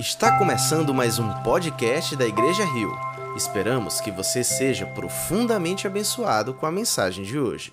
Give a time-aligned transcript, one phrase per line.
[0.00, 2.90] Está começando mais um podcast da Igreja Rio.
[3.36, 7.70] Esperamos que você seja profundamente abençoado com a mensagem de hoje.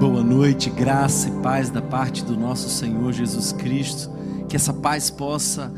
[0.00, 4.10] Boa noite, graça e paz da parte do nosso Senhor Jesus Cristo.
[4.48, 5.70] Que essa paz possa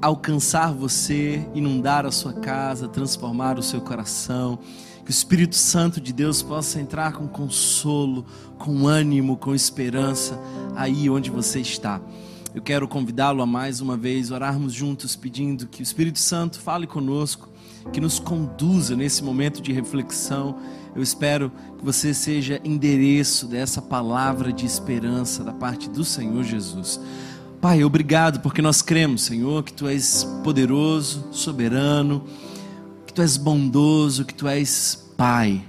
[0.00, 4.56] alcançar você, inundar a sua casa, transformar o seu coração.
[5.04, 8.24] Que o Espírito Santo de Deus possa entrar com consolo,
[8.56, 10.38] com ânimo, com esperança
[10.76, 12.00] aí onde você está.
[12.54, 16.86] Eu quero convidá-lo a mais uma vez orarmos juntos, pedindo que o Espírito Santo fale
[16.86, 17.48] conosco,
[17.90, 20.58] que nos conduza nesse momento de reflexão.
[20.94, 27.00] Eu espero que você seja endereço dessa palavra de esperança da parte do Senhor Jesus.
[27.58, 32.22] Pai, obrigado porque nós cremos, Senhor, que tu és poderoso, soberano,
[33.06, 35.64] que tu és bondoso, que tu és Pai,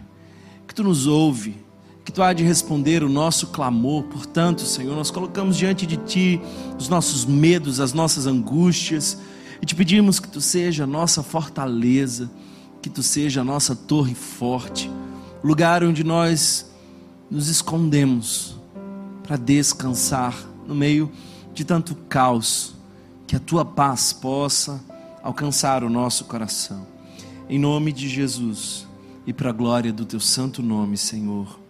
[0.68, 1.63] que tu nos ouve,
[2.04, 4.04] que tu há de responder o nosso clamor.
[4.04, 6.42] Portanto, Senhor, nós colocamos diante de ti
[6.78, 9.18] os nossos medos, as nossas angústias
[9.64, 12.30] e te pedimos que tu seja a nossa fortaleza,
[12.82, 14.92] que tu seja a nossa torre forte,
[15.42, 16.70] lugar onde nós
[17.32, 18.58] nos escondemos
[19.24, 20.36] para descansar
[20.68, 21.10] no meio
[21.54, 22.76] de tanto caos,
[23.26, 24.84] que a tua paz possa
[25.24, 26.86] alcançar o nosso coração.
[27.48, 28.86] Em nome de Jesus
[29.26, 31.63] e para a glória do teu santo nome, Senhor.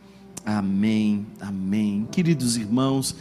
[0.46, 2.06] Amém, amém.
[2.12, 3.16] Queridos irmãos,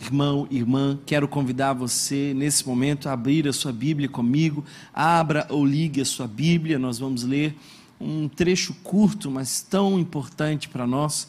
[0.00, 4.64] irmão, irmã, quero convidar você nesse momento a abrir a sua Bíblia comigo.
[4.94, 7.56] Abra ou ligue a sua Bíblia, nós vamos ler
[8.00, 11.28] um trecho curto, mas tão importante para nós,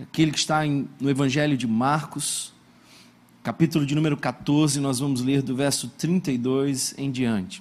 [0.00, 2.52] aquele que está no Evangelho de Marcos,
[3.42, 7.60] capítulo de número 14, nós vamos ler do verso 32 em diante.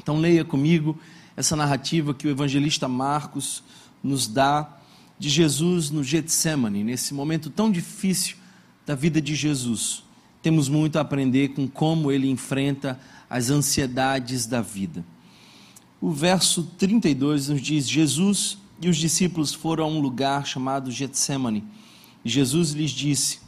[0.00, 0.96] Então leia comigo
[1.36, 3.64] essa narrativa que o evangelista Marcos
[4.00, 4.78] nos dá
[5.22, 8.34] de Jesus no Getsemane, nesse momento tão difícil
[8.84, 10.02] da vida de Jesus.
[10.42, 12.98] Temos muito a aprender com como ele enfrenta
[13.30, 15.04] as ansiedades da vida.
[16.00, 21.62] O verso 32 nos diz: Jesus e os discípulos foram a um lugar chamado Getsemane.
[22.24, 23.38] Jesus lhes disse: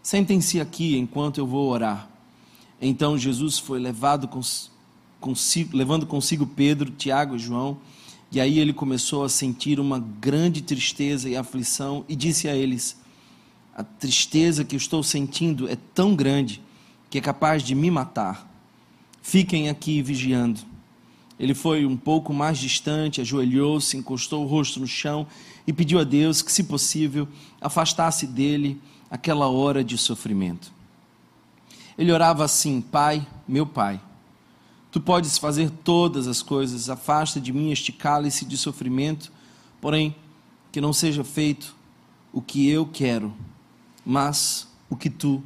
[0.00, 2.08] Sentem-se aqui enquanto eu vou orar.
[2.80, 4.30] Então Jesus foi levado
[5.20, 7.78] consigo, levando consigo Pedro, Tiago e João
[8.30, 12.96] e aí ele começou a sentir uma grande tristeza e aflição e disse a eles:
[13.74, 16.60] A tristeza que estou sentindo é tão grande
[17.08, 18.50] que é capaz de me matar.
[19.22, 20.60] Fiquem aqui vigiando.
[21.38, 25.26] Ele foi um pouco mais distante, ajoelhou-se, encostou o rosto no chão
[25.66, 27.28] e pediu a Deus que, se possível,
[27.60, 30.72] afastasse dele aquela hora de sofrimento.
[31.96, 34.00] Ele orava assim: Pai, meu Pai
[34.96, 39.30] Tu podes fazer todas as coisas, afasta de mim este cálice de sofrimento,
[39.78, 40.16] porém,
[40.72, 41.76] que não seja feito
[42.32, 43.30] o que eu quero,
[44.06, 45.42] mas o que tu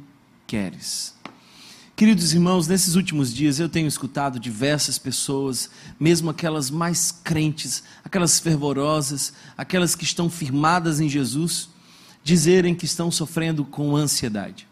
[0.47, 1.13] queres.
[1.97, 5.69] Queridos irmãos, nesses últimos dias eu tenho escutado diversas pessoas,
[5.99, 11.67] mesmo aquelas mais crentes, aquelas fervorosas, aquelas que estão firmadas em Jesus,
[12.23, 14.65] dizerem que estão sofrendo com ansiedade.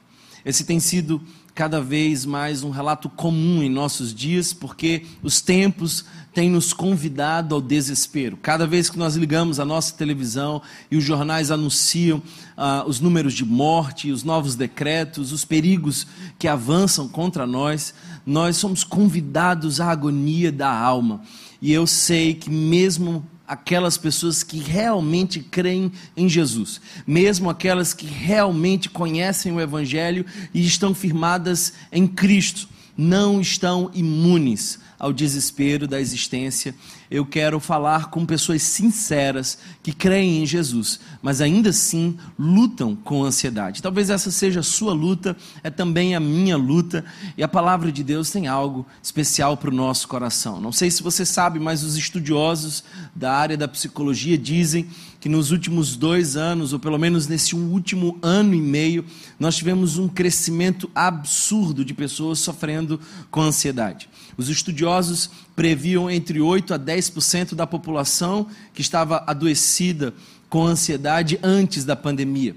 [0.45, 1.21] Esse tem sido
[1.59, 7.53] cada vez mais um relato comum em nossos dias, porque os tempos têm nos convidado
[7.53, 8.37] ao desespero.
[8.41, 12.23] Cada vez que nós ligamos a nossa televisão e os jornais anunciam
[12.55, 16.07] ah, os números de morte, os novos decretos, os perigos
[16.39, 17.93] que avançam contra nós,
[18.25, 21.19] nós somos convidados à agonia da alma.
[21.61, 28.05] E eu sei que mesmo aquelas pessoas que realmente creem em Jesus, mesmo aquelas que
[28.05, 30.23] realmente conhecem o Evangelho
[30.53, 32.69] e estão firmadas em Cristo,
[33.01, 36.75] não estão imunes ao desespero da existência.
[37.09, 43.23] Eu quero falar com pessoas sinceras que creem em Jesus, mas ainda assim lutam com
[43.23, 43.81] ansiedade.
[43.81, 47.05] Talvez essa seja a sua luta, é também a minha luta,
[47.37, 50.59] e a palavra de Deus tem algo especial para o nosso coração.
[50.59, 52.83] Não sei se você sabe, mas os estudiosos
[53.15, 58.17] da área da psicologia dizem que nos últimos dois anos, ou pelo menos nesse último
[58.21, 59.03] ano e meio,
[59.37, 62.99] nós tivemos um crescimento absurdo de pessoas sofrendo
[63.29, 64.09] com ansiedade.
[64.37, 70.13] Os estudiosos previam entre 8 a 10% da população que estava adoecida
[70.49, 72.55] com ansiedade antes da pandemia.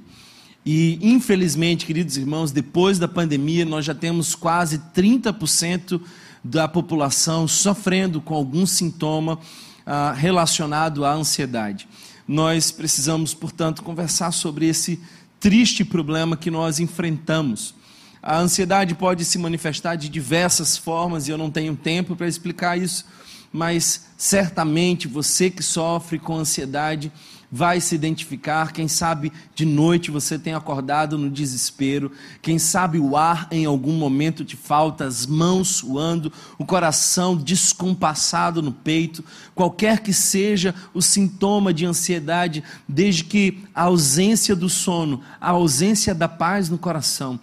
[0.65, 6.01] E, infelizmente, queridos irmãos, depois da pandemia, nós já temos quase 30%
[6.45, 9.41] da população sofrendo com algum sintoma
[9.85, 11.89] ah, relacionado à ansiedade.
[12.27, 15.01] Nós precisamos, portanto, conversar sobre esse
[15.41, 17.75] triste problema que nós enfrentamos.
[18.23, 22.79] A ansiedade pode se manifestar de diversas formas e eu não tenho tempo para explicar
[22.79, 23.05] isso,
[23.53, 27.11] mas certamente você que sofre com ansiedade
[27.55, 28.73] vai se identificar.
[28.73, 32.11] Quem sabe de noite você tem acordado no desespero.
[32.41, 38.63] Quem sabe o ar em algum momento te falta, as mãos suando, o coração descompassado
[38.63, 39.23] no peito.
[39.55, 46.15] Qualquer que seja o sintoma de ansiedade, desde que a ausência do sono, a ausência
[46.15, 47.39] da paz no coração,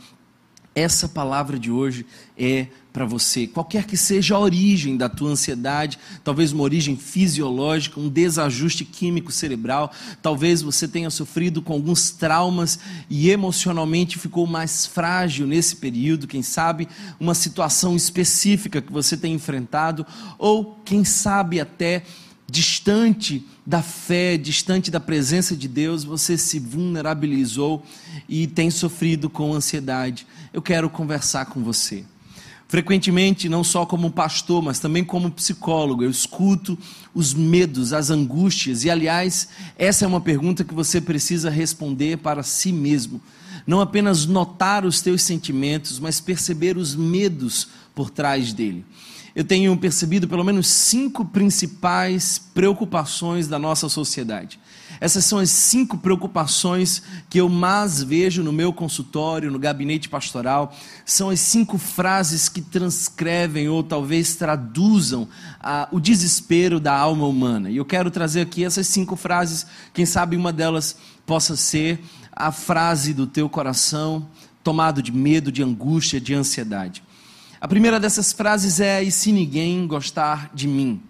[0.74, 2.06] essa palavra de hoje
[2.38, 8.00] é para você, qualquer que seja a origem da tua ansiedade, talvez uma origem fisiológica,
[8.00, 9.92] um desajuste químico cerebral,
[10.22, 16.42] talvez você tenha sofrido com alguns traumas e emocionalmente ficou mais frágil nesse período, quem
[16.42, 16.88] sabe
[17.20, 20.06] uma situação específica que você tem enfrentado,
[20.40, 22.04] ou quem sabe até
[22.50, 27.84] distante da fé, distante da presença de Deus, você se vulnerabilizou
[28.28, 30.26] e tem sofrido com ansiedade.
[30.52, 32.04] Eu quero conversar com você.
[32.70, 36.78] Frequentemente, não só como pastor, mas também como psicólogo, eu escuto
[37.14, 42.44] os medos, as angústias, e aliás, essa é uma pergunta que você precisa responder para
[42.44, 43.20] si mesmo.
[43.66, 48.86] Não apenas notar os teus sentimentos, mas perceber os medos por trás dele
[49.36, 54.60] eu tenho percebido pelo menos cinco principais preocupações da nossa sociedade.
[55.02, 60.76] Essas são as cinco preocupações que eu mais vejo no meu consultório, no gabinete pastoral.
[61.06, 65.28] São as cinco frases que transcrevem ou talvez traduzam
[65.62, 67.70] ah, o desespero da alma humana.
[67.70, 69.66] E eu quero trazer aqui essas cinco frases.
[69.94, 72.04] Quem sabe uma delas possa ser
[72.34, 74.28] a frase do teu coração,
[74.64, 77.04] tomado de medo, de angústia, de ansiedade.
[77.62, 81.02] A primeira dessas frases é: E se ninguém gostar de mim?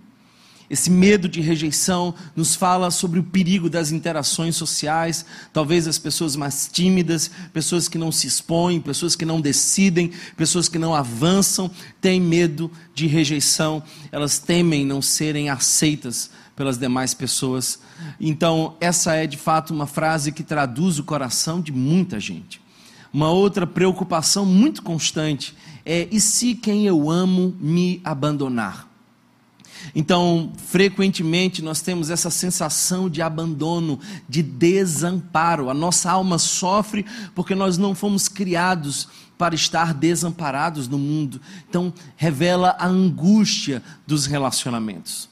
[0.70, 6.36] Esse medo de rejeição nos fala sobre o perigo das interações sociais, talvez as pessoas
[6.36, 11.72] mais tímidas, pessoas que não se expõem, pessoas que não decidem, pessoas que não avançam,
[12.00, 13.82] têm medo de rejeição,
[14.12, 17.80] elas temem não serem aceitas pelas demais pessoas.
[18.20, 22.62] Então, essa é de fato uma frase que traduz o coração de muita gente.
[23.12, 25.56] Uma outra preocupação muito constante
[25.86, 28.89] é: e se quem eu amo me abandonar?
[29.96, 35.70] Então, frequentemente nós temos essa sensação de abandono, de desamparo.
[35.70, 41.40] A nossa alma sofre porque nós não fomos criados para estar desamparados no mundo.
[41.70, 45.30] Então, revela a angústia dos relacionamentos.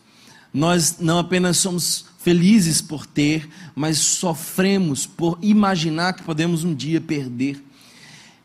[0.53, 6.99] Nós não apenas somos felizes por ter, mas sofremos por imaginar que podemos um dia
[6.99, 7.63] perder.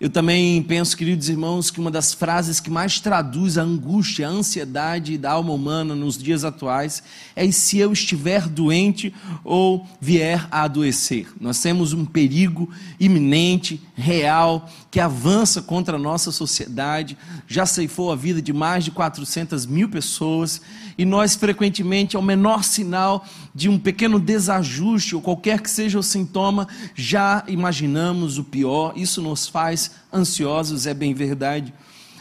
[0.03, 4.31] Eu também penso, queridos irmãos, que uma das frases que mais traduz a angústia, a
[4.33, 7.05] ansiedade da alma humana nos dias atuais
[7.37, 9.15] é: se eu estiver doente
[9.45, 11.29] ou vier a adoecer.
[11.41, 12.69] Nós temos um perigo
[12.99, 17.17] iminente, real, que avança contra a nossa sociedade,
[17.47, 20.61] já ceifou a vida de mais de 400 mil pessoas
[20.99, 26.03] e nós frequentemente, ao menor sinal de um pequeno desajuste ou qualquer que seja o
[26.03, 28.93] sintoma, já imaginamos o pior.
[28.97, 31.73] Isso nos faz ansiosos, é bem verdade.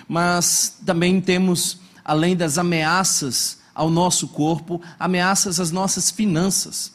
[0.07, 6.94] Mas também temos, além das ameaças ao nosso corpo, ameaças às nossas finanças.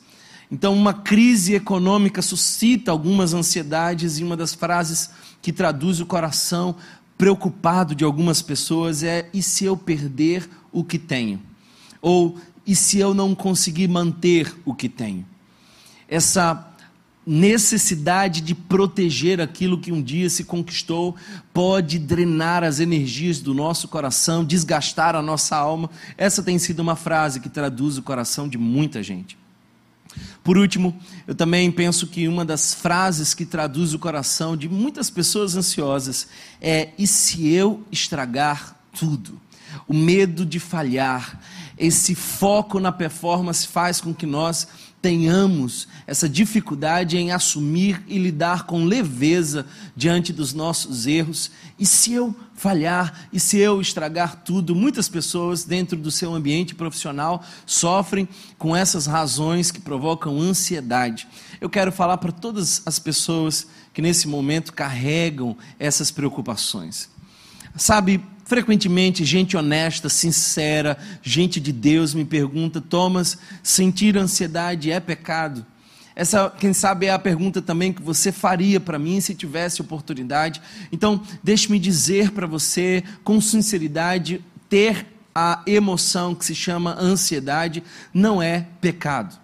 [0.50, 5.10] Então, uma crise econômica suscita algumas ansiedades, e uma das frases
[5.42, 6.76] que traduz o coração
[7.18, 11.40] preocupado de algumas pessoas é: e se eu perder o que tenho?
[12.00, 12.36] Ou
[12.66, 15.24] e se eu não conseguir manter o que tenho?
[16.08, 16.75] Essa
[17.26, 21.16] necessidade de proteger aquilo que um dia se conquistou
[21.52, 25.90] pode drenar as energias do nosso coração, desgastar a nossa alma.
[26.16, 29.36] Essa tem sido uma frase que traduz o coração de muita gente.
[30.44, 30.96] Por último,
[31.26, 36.28] eu também penso que uma das frases que traduz o coração de muitas pessoas ansiosas
[36.60, 39.40] é: e se eu estragar tudo?
[39.88, 41.40] O medo de falhar,
[41.78, 44.66] esse foco na performance faz com que nós
[45.00, 51.50] tenhamos essa dificuldade em assumir e lidar com leveza diante dos nossos erros.
[51.78, 56.74] E se eu falhar, e se eu estragar tudo, muitas pessoas dentro do seu ambiente
[56.74, 58.28] profissional sofrem
[58.58, 61.28] com essas razões que provocam ansiedade.
[61.60, 67.08] Eu quero falar para todas as pessoas que nesse momento carregam essas preocupações.
[67.76, 75.66] Sabe, Frequentemente, gente honesta, sincera, gente de Deus me pergunta: Thomas, sentir ansiedade é pecado?
[76.14, 80.62] Essa, quem sabe, é a pergunta também que você faria para mim se tivesse oportunidade.
[80.92, 87.82] Então, deixe-me dizer para você, com sinceridade, ter a emoção que se chama ansiedade
[88.14, 89.36] não é pecado.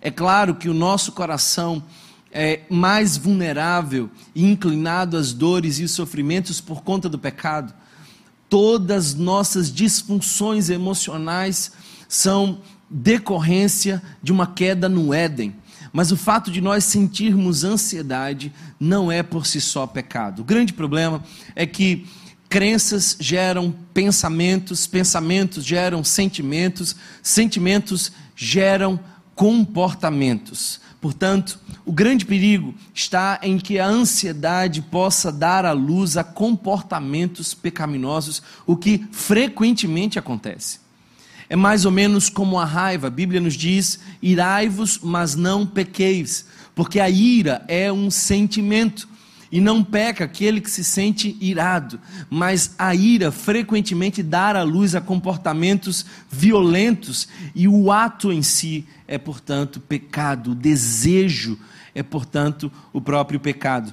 [0.00, 1.82] É claro que o nosso coração
[2.32, 7.74] é mais vulnerável e inclinado às dores e sofrimentos por conta do pecado
[8.50, 11.72] todas nossas disfunções emocionais
[12.08, 15.54] são decorrência de uma queda no Éden.
[15.92, 20.42] Mas o fato de nós sentirmos ansiedade não é por si só pecado.
[20.42, 21.22] O grande problema
[21.54, 22.06] é que
[22.48, 28.98] crenças geram pensamentos, pensamentos geram sentimentos, sentimentos geram
[29.40, 30.82] comportamentos.
[31.00, 37.54] Portanto, o grande perigo está em que a ansiedade possa dar à luz a comportamentos
[37.54, 40.78] pecaminosos, o que frequentemente acontece.
[41.48, 43.06] É mais ou menos como a raiva.
[43.06, 46.44] A Bíblia nos diz: irai-vos, mas não pequeis,
[46.74, 49.08] porque a ira é um sentimento.
[49.52, 54.94] E não peca aquele que se sente irado, mas a ira frequentemente dá à luz
[54.94, 61.58] a comportamentos violentos e o ato em si é, portanto, pecado, o desejo
[61.92, 63.92] é, portanto, o próprio pecado.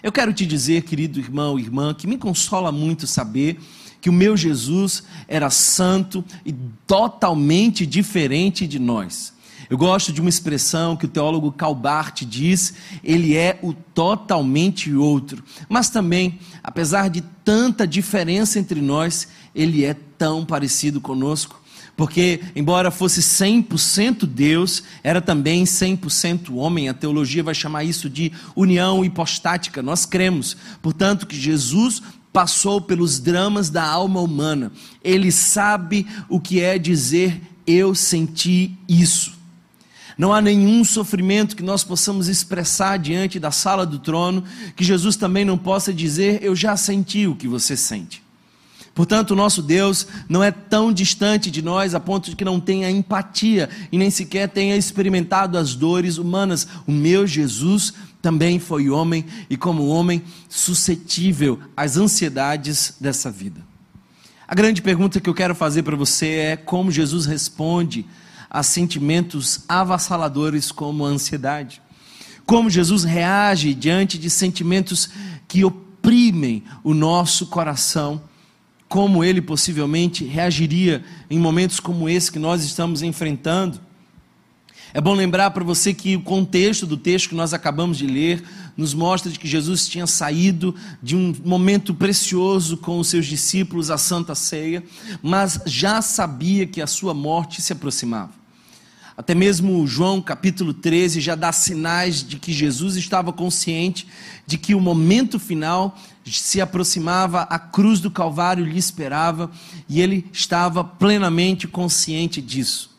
[0.00, 3.58] Eu quero te dizer, querido irmão irmã, que me consola muito saber
[4.00, 6.52] que o meu Jesus era santo e
[6.86, 9.32] totalmente diferente de nós.
[9.72, 15.42] Eu gosto de uma expressão que o teólogo Calbart diz, ele é o totalmente outro.
[15.66, 21.58] Mas também, apesar de tanta diferença entre nós, ele é tão parecido conosco.
[21.96, 26.90] Porque, embora fosse 100% Deus, era também 100% homem.
[26.90, 29.80] A teologia vai chamar isso de união hipostática.
[29.82, 34.70] Nós cremos, portanto, que Jesus passou pelos dramas da alma humana.
[35.02, 39.40] Ele sabe o que é dizer eu senti isso.
[40.16, 44.44] Não há nenhum sofrimento que nós possamos expressar diante da sala do trono
[44.76, 48.22] que Jesus também não possa dizer: Eu já senti o que você sente.
[48.94, 52.60] Portanto, o nosso Deus não é tão distante de nós a ponto de que não
[52.60, 56.68] tenha empatia e nem sequer tenha experimentado as dores humanas.
[56.86, 63.60] O meu Jesus também foi homem e, como homem, suscetível às ansiedades dessa vida.
[64.46, 68.04] A grande pergunta que eu quero fazer para você é como Jesus responde
[68.52, 71.80] a sentimentos avassaladores como a ansiedade.
[72.44, 75.08] Como Jesus reage diante de sentimentos
[75.48, 78.22] que oprimem o nosso coração.
[78.90, 83.80] Como ele possivelmente reagiria em momentos como esse que nós estamos enfrentando.
[84.92, 88.44] É bom lembrar para você que o contexto do texto que nós acabamos de ler
[88.76, 93.90] nos mostra de que Jesus tinha saído de um momento precioso com os seus discípulos,
[93.90, 94.84] a Santa Ceia,
[95.22, 98.41] mas já sabia que a sua morte se aproximava.
[99.22, 104.04] Até mesmo João capítulo 13 já dá sinais de que Jesus estava consciente
[104.44, 109.48] de que o momento final se aproximava, a cruz do Calvário lhe esperava
[109.88, 112.90] e ele estava plenamente consciente disso.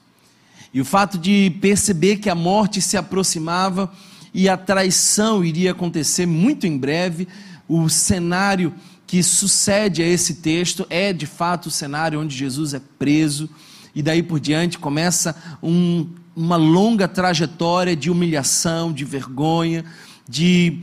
[0.74, 3.92] E o fato de perceber que a morte se aproximava
[4.34, 7.28] e a traição iria acontecer muito em breve,
[7.68, 8.74] o cenário
[9.06, 13.50] que sucede a esse texto é de fato o cenário onde Jesus é preso
[13.96, 19.86] e daí por diante começa um, uma longa trajetória de humilhação, de vergonha,
[20.28, 20.82] de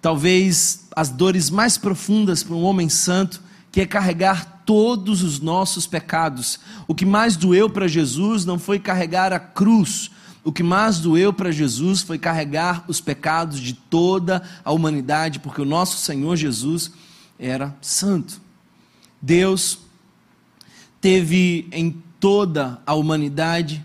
[0.00, 5.86] talvez as dores mais profundas para um homem santo, que é carregar todos os nossos
[5.86, 6.60] pecados.
[6.86, 10.10] O que mais doeu para Jesus não foi carregar a cruz,
[10.44, 15.62] o que mais doeu para Jesus foi carregar os pecados de toda a humanidade, porque
[15.62, 16.90] o nosso Senhor Jesus
[17.38, 18.40] era santo.
[19.20, 19.78] Deus
[21.00, 23.84] teve em toda a humanidade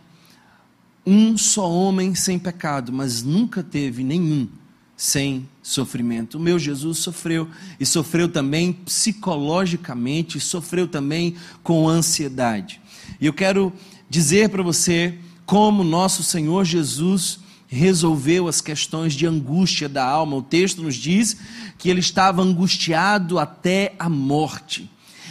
[1.04, 4.48] um só homem sem pecado, mas nunca teve nenhum
[4.96, 6.36] sem sofrimento.
[6.36, 7.48] O meu Jesus sofreu
[7.80, 12.80] e sofreu também psicologicamente, sofreu também com ansiedade.
[13.20, 13.74] E eu quero
[14.08, 20.36] dizer para você como nosso Senhor Jesus resolveu as questões de angústia da alma.
[20.36, 21.38] O texto nos diz
[21.80, 24.88] que ele estava angustiado até a morte.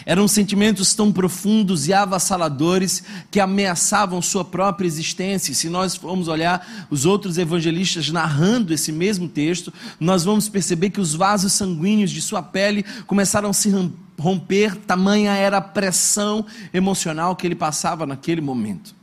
[0.09, 5.51] Eram sentimentos tão profundos e avassaladores que ameaçavam sua própria existência.
[5.51, 10.91] E se nós formos olhar os outros evangelistas narrando esse mesmo texto, nós vamos perceber
[10.91, 13.69] que os vasos sanguíneos de sua pele começaram a se
[14.17, 18.95] romper, tamanha era a pressão emocional que ele passava naquele momento.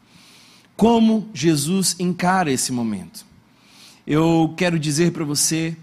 [0.78, 3.26] Como Jesus encara esse momento?
[4.08, 5.76] Eu quero dizer para você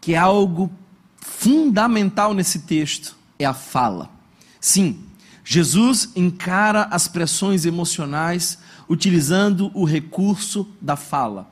[0.00, 0.70] que algo
[1.18, 4.19] fundamental nesse texto é a fala.
[4.60, 4.98] Sim,
[5.44, 11.50] Jesus encara as pressões emocionais utilizando o recurso da fala.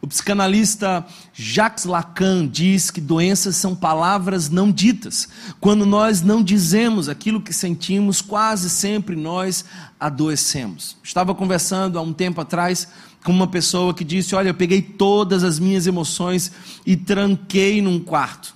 [0.00, 5.28] O psicanalista Jacques Lacan diz que doenças são palavras não ditas.
[5.60, 9.64] Quando nós não dizemos aquilo que sentimos, quase sempre nós
[9.98, 10.96] adoecemos.
[11.02, 12.88] Estava conversando há um tempo atrás
[13.24, 16.52] com uma pessoa que disse: Olha, eu peguei todas as minhas emoções
[16.84, 18.55] e tranquei num quarto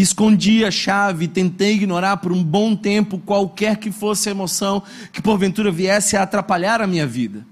[0.00, 4.82] escondi a chave, tentei ignorar por um bom tempo qualquer que fosse a emoção
[5.12, 7.46] que porventura viesse a atrapalhar a minha vida.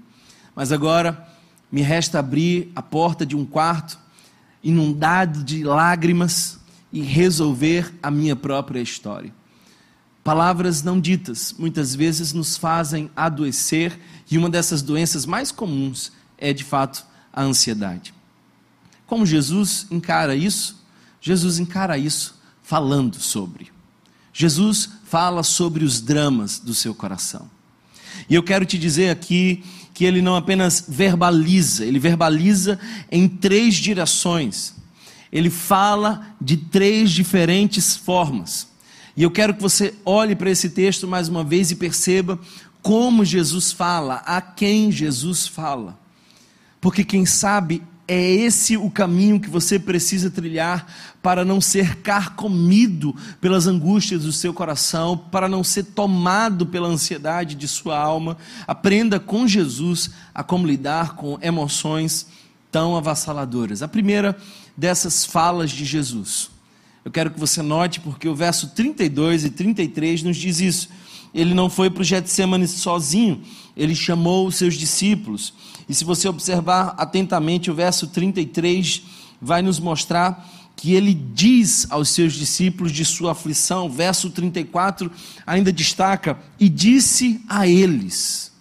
[0.55, 1.27] Mas agora
[1.71, 3.97] me resta abrir a porta de um quarto,
[4.63, 6.59] inundado de lágrimas,
[6.93, 9.33] e resolver a minha própria história.
[10.23, 16.53] Palavras não ditas muitas vezes nos fazem adoecer, e uma dessas doenças mais comuns é
[16.53, 18.13] de fato a ansiedade.
[19.07, 20.82] Como Jesus encara isso?
[21.25, 23.71] Jesus encara isso falando sobre.
[24.33, 27.49] Jesus fala sobre os dramas do seu coração.
[28.29, 29.63] E eu quero te dizer aqui
[29.93, 32.77] que ele não apenas verbaliza, ele verbaliza
[33.09, 34.75] em três direções.
[35.31, 38.67] Ele fala de três diferentes formas.
[39.15, 42.37] E eu quero que você olhe para esse texto mais uma vez e perceba
[42.81, 45.97] como Jesus fala, a quem Jesus fala.
[46.81, 50.85] Porque quem sabe é esse o caminho que você precisa trilhar
[51.21, 57.55] para não ser carcomido pelas angústias do seu coração, para não ser tomado pela ansiedade
[57.55, 58.37] de sua alma.
[58.67, 62.27] Aprenda com Jesus a como lidar com emoções
[62.69, 63.81] tão avassaladoras.
[63.81, 64.37] A primeira
[64.75, 66.49] dessas falas de Jesus.
[67.05, 70.89] Eu quero que você note, porque o verso 32 e 33 nos diz isso.
[71.33, 73.41] Ele não foi para o Getsemane sozinho,
[73.75, 75.53] ele chamou os seus discípulos.
[75.87, 79.03] E se você observar atentamente o verso 33,
[79.41, 83.89] vai nos mostrar que ele diz aos seus discípulos de sua aflição.
[83.89, 85.11] Verso 34
[85.45, 88.51] ainda destaca: e disse a eles.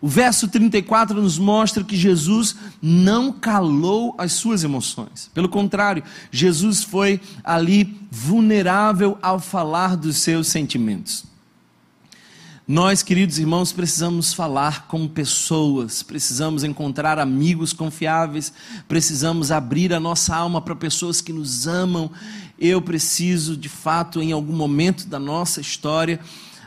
[0.00, 5.28] O verso 34 nos mostra que Jesus não calou as suas emoções.
[5.34, 11.24] Pelo contrário, Jesus foi ali vulnerável ao falar dos seus sentimentos.
[12.70, 18.52] Nós, queridos irmãos, precisamos falar com pessoas, precisamos encontrar amigos confiáveis,
[18.86, 22.10] precisamos abrir a nossa alma para pessoas que nos amam.
[22.58, 26.20] Eu preciso, de fato, em algum momento da nossa história,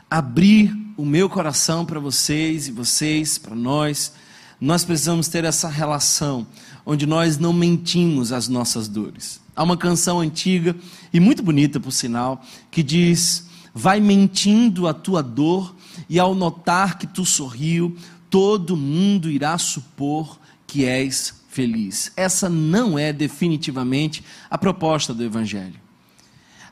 [0.09, 4.11] abrir o meu coração para vocês e vocês para nós.
[4.59, 6.47] Nós precisamos ter essa relação
[6.83, 9.39] onde nós não mentimos as nossas dores.
[9.55, 10.75] Há uma canção antiga
[11.13, 15.75] e muito bonita, por sinal, que diz: Vai mentindo a tua dor
[16.11, 17.95] e ao notar que tu sorriu,
[18.29, 22.11] todo mundo irá supor que és feliz.
[22.17, 25.79] Essa não é definitivamente a proposta do Evangelho.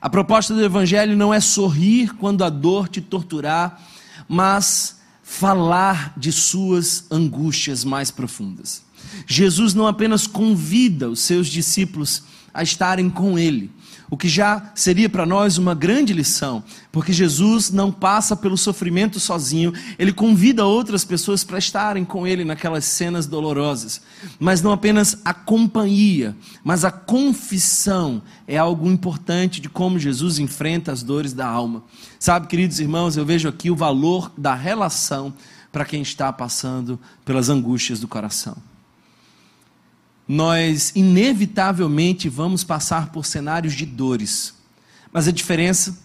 [0.02, 3.82] A proposta do Evangelho não é sorrir quando a dor te torturar,
[4.28, 8.84] mas falar de suas angústias mais profundas.
[9.26, 12.24] Jesus não apenas convida os seus discípulos
[12.54, 13.72] a estarem com Ele,
[14.10, 19.20] o que já seria para nós uma grande lição, porque Jesus não passa pelo sofrimento
[19.20, 24.02] sozinho, ele convida outras pessoas para estarem com ele naquelas cenas dolorosas.
[24.40, 30.92] Mas não apenas a companhia, mas a confissão é algo importante de como Jesus enfrenta
[30.92, 31.84] as dores da alma.
[32.20, 35.34] Sabe, queridos irmãos, eu vejo aqui o valor da relação
[35.72, 38.58] para quem está passando pelas angústias do coração
[40.30, 44.54] nós inevitavelmente vamos passar por cenários de dores.
[45.12, 45.98] Mas a diferença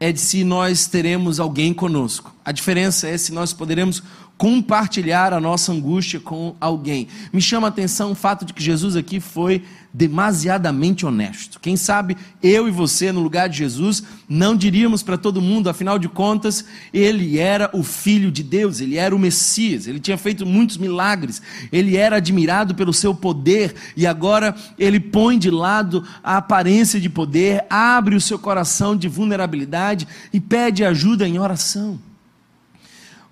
[0.00, 2.34] é de se nós teremos alguém conosco.
[2.44, 4.02] A diferença é se nós poderemos
[4.36, 7.06] compartilhar a nossa angústia com alguém.
[7.32, 9.64] Me chama a atenção o fato de que Jesus aqui foi
[9.98, 11.58] demasiadamente honesto.
[11.58, 15.98] Quem sabe eu e você, no lugar de Jesus, não diríamos para todo mundo, afinal
[15.98, 20.46] de contas, ele era o Filho de Deus, ele era o Messias, ele tinha feito
[20.46, 26.36] muitos milagres, ele era admirado pelo seu poder e agora ele põe de lado a
[26.36, 31.98] aparência de poder, abre o seu coração de vulnerabilidade e pede ajuda em oração.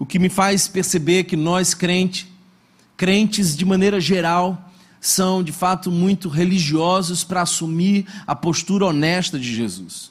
[0.01, 2.27] O que me faz perceber que nós crentes,
[2.97, 4.66] crentes de maneira geral,
[5.07, 10.11] são de fato muito religiosos para assumir a postura honesta de Jesus.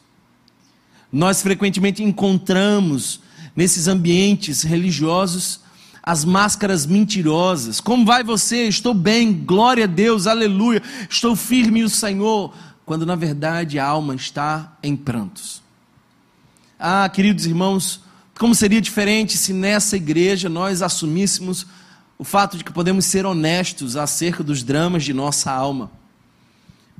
[1.12, 3.22] Nós frequentemente encontramos
[3.56, 5.62] nesses ambientes religiosos
[6.04, 7.82] as máscaras mentirosas.
[7.82, 8.68] Como vai você?
[8.68, 12.54] Estou bem, glória a Deus, aleluia, estou firme o Senhor.
[12.86, 15.64] Quando na verdade a alma está em prantos.
[16.80, 18.02] Ah, queridos irmãos,
[18.38, 21.66] como seria diferente se nessa igreja nós assumíssemos
[22.18, 25.92] o fato de que podemos ser honestos acerca dos dramas de nossa alma?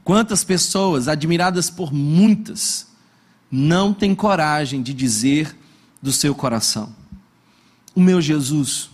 [0.04, 2.88] Quantas pessoas, admiradas por muitas,
[3.50, 5.56] não têm coragem de dizer
[6.02, 6.94] do seu coração:
[7.96, 8.90] O meu Jesus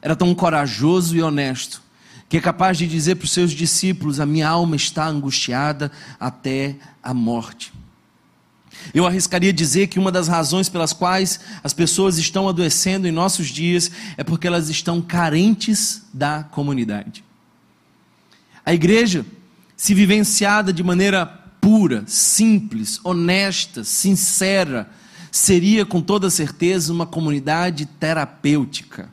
[0.00, 1.82] era tão corajoso e honesto
[2.28, 6.76] que é capaz de dizer para os seus discípulos: A minha alma está angustiada até
[7.02, 7.72] a morte.
[8.92, 13.48] Eu arriscaria dizer que uma das razões pelas quais as pessoas estão adoecendo em nossos
[13.48, 17.24] dias é porque elas estão carentes da comunidade.
[18.64, 19.24] A igreja,
[19.76, 21.26] se vivenciada de maneira
[21.60, 24.90] pura, simples, honesta, sincera,
[25.30, 29.08] seria com toda certeza uma comunidade terapêutica.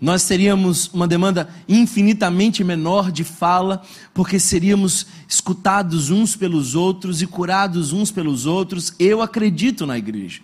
[0.00, 3.82] Nós teríamos uma demanda infinitamente menor de fala,
[4.14, 8.92] porque seríamos escutados uns pelos outros e curados uns pelos outros.
[8.98, 10.40] Eu acredito na igreja.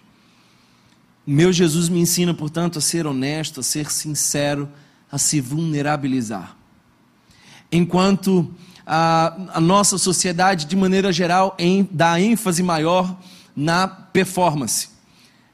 [1.24, 4.68] Meu Jesus me ensina, portanto, a ser honesto, a ser sincero,
[5.10, 6.56] a se vulnerabilizar.
[7.70, 8.52] Enquanto
[8.84, 13.16] a, a nossa sociedade, de maneira geral, em, dá ênfase maior
[13.54, 14.93] na performance.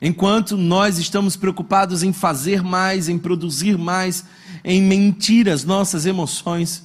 [0.02, 4.24] Enquanto nós estamos preocupados em fazer mais, em produzir mais,
[4.64, 6.84] em mentir as nossas emoções,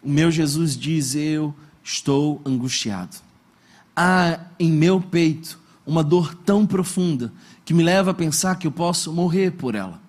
[0.00, 3.16] o meu Jesus diz: Eu estou angustiado.
[3.96, 7.32] Há em meu peito uma dor tão profunda
[7.64, 10.00] que me leva a pensar que eu posso morrer por ela.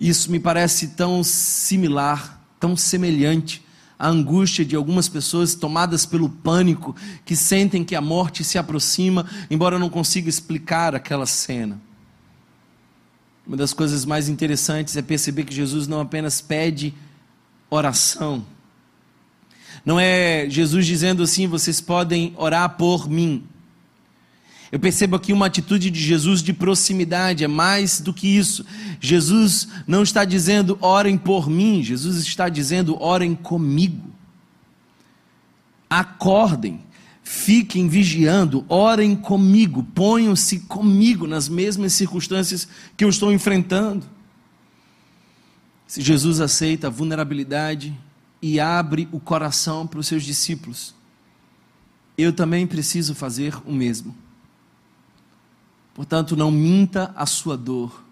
[0.00, 3.64] Isso me parece tão similar, tão semelhante
[4.02, 9.24] à angústia de algumas pessoas tomadas pelo pânico, que sentem que a morte se aproxima,
[9.48, 11.80] embora eu não consiga explicar aquela cena.
[13.46, 16.92] Uma das coisas mais interessantes é perceber que Jesus não apenas pede
[17.70, 18.44] oração,
[19.84, 23.44] não é Jesus dizendo assim: vocês podem orar por mim.
[24.72, 28.64] Eu percebo aqui uma atitude de Jesus de proximidade, é mais do que isso.
[28.98, 34.10] Jesus não está dizendo orem por mim, Jesus está dizendo orem comigo.
[35.90, 36.80] Acordem,
[37.22, 44.06] fiquem vigiando, orem comigo, ponham-se comigo nas mesmas circunstâncias que eu estou enfrentando.
[45.86, 47.94] Se Jesus aceita a vulnerabilidade
[48.40, 50.94] e abre o coração para os seus discípulos,
[52.16, 54.21] eu também preciso fazer o mesmo.
[55.94, 58.02] Portanto, não minta a sua dor,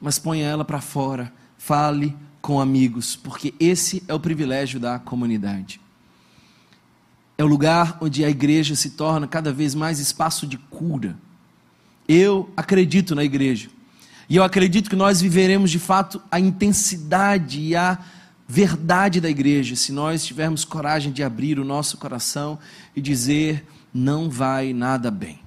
[0.00, 1.32] mas ponha ela para fora.
[1.58, 5.80] Fale com amigos, porque esse é o privilégio da comunidade.
[7.36, 11.16] É o lugar onde a igreja se torna cada vez mais espaço de cura.
[12.06, 13.70] Eu acredito na igreja.
[14.28, 17.98] E eu acredito que nós viveremos de fato a intensidade e a
[18.46, 22.58] verdade da igreja se nós tivermos coragem de abrir o nosso coração
[22.94, 25.43] e dizer: não vai nada bem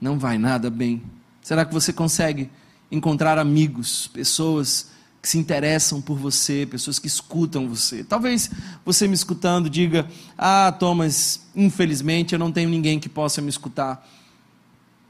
[0.00, 1.02] não vai nada bem.
[1.42, 2.50] Será que você consegue
[2.90, 4.90] encontrar amigos, pessoas
[5.22, 8.04] que se interessam por você, pessoas que escutam você?
[8.04, 8.50] Talvez
[8.84, 14.06] você me escutando diga: Ah, Thomas, infelizmente eu não tenho ninguém que possa me escutar.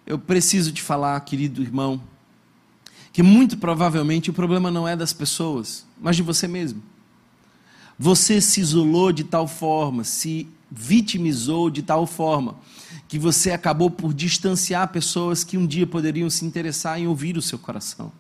[0.07, 2.01] Eu preciso te falar, querido irmão,
[3.13, 6.83] que muito provavelmente o problema não é das pessoas, mas de você mesmo.
[7.99, 12.57] Você se isolou de tal forma, se vitimizou de tal forma,
[13.09, 17.43] que você acabou por distanciar pessoas que um dia poderiam se interessar em ouvir o
[17.43, 18.13] seu coração.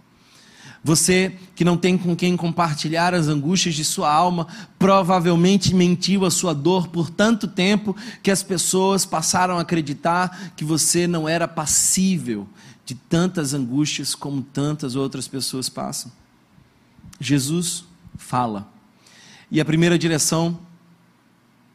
[0.84, 4.46] Você que não tem com quem compartilhar as angústias de sua alma,
[4.78, 10.64] provavelmente mentiu a sua dor por tanto tempo que as pessoas passaram a acreditar que
[10.64, 12.46] você não era passível
[12.84, 16.12] de tantas angústias como tantas outras pessoas passam.
[17.18, 17.84] Jesus
[18.16, 18.70] fala.
[19.50, 20.56] E a primeira direção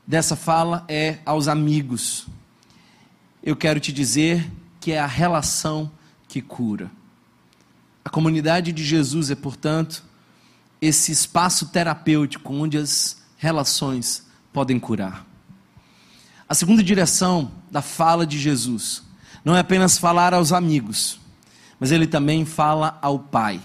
[0.07, 2.27] dessa fala é aos amigos
[3.43, 4.49] eu quero te dizer
[4.79, 5.91] que é a relação
[6.27, 6.91] que cura.
[8.03, 10.03] A comunidade de Jesus é, portanto,
[10.81, 15.25] esse espaço terapêutico onde as relações podem curar.
[16.47, 19.03] A segunda direção da fala de Jesus
[19.43, 21.19] não é apenas falar aos amigos,
[21.79, 23.61] mas ele também fala ao Pai.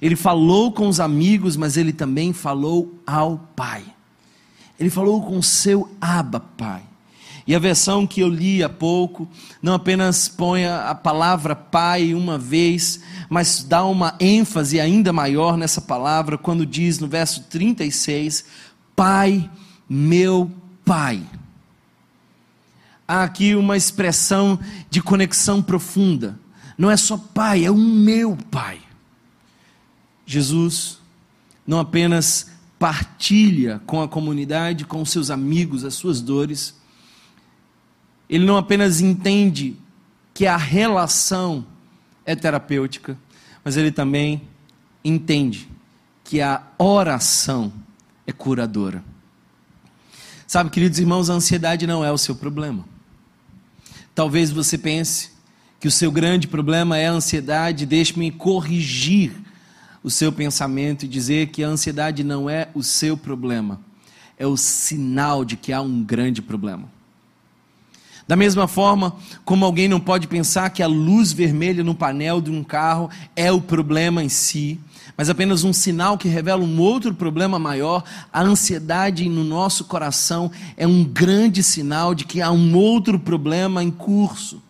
[0.00, 3.84] Ele falou com os amigos, mas ele também falou ao Pai.
[4.78, 6.82] Ele falou com o seu Abba Pai.
[7.46, 9.28] E a versão que eu li há pouco
[9.62, 15.80] não apenas põe a palavra pai uma vez, mas dá uma ênfase ainda maior nessa
[15.80, 18.44] palavra quando diz no verso 36:
[18.96, 19.48] Pai,
[19.88, 20.50] meu
[20.84, 21.22] Pai.
[23.06, 24.58] Há aqui uma expressão
[24.90, 26.36] de conexão profunda.
[26.76, 28.80] Não é só Pai, é o meu Pai.
[30.26, 30.98] Jesus
[31.64, 36.74] não apenas partilha com a comunidade, com seus amigos, as suas dores,
[38.28, 39.76] ele não apenas entende
[40.34, 41.64] que a relação
[42.24, 43.16] é terapêutica,
[43.64, 44.42] mas ele também
[45.04, 45.68] entende
[46.24, 47.72] que a oração
[48.26, 49.02] é curadora.
[50.46, 52.84] Sabe, queridos irmãos, a ansiedade não é o seu problema.
[54.14, 55.30] Talvez você pense
[55.78, 59.32] que o seu grande problema é a ansiedade, deixe-me corrigir
[60.02, 63.80] o seu pensamento e dizer que a ansiedade não é o seu problema,
[64.38, 66.95] é o sinal de que há um grande problema.
[68.26, 72.50] Da mesma forma como alguém não pode pensar que a luz vermelha no painel de
[72.50, 74.80] um carro é o problema em si,
[75.16, 80.50] mas apenas um sinal que revela um outro problema maior, a ansiedade no nosso coração
[80.76, 84.60] é um grande sinal de que há um outro problema em curso.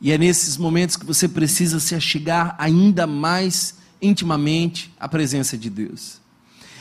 [0.00, 5.68] E é nesses momentos que você precisa se achegar ainda mais intimamente a presença de
[5.68, 6.20] Deus.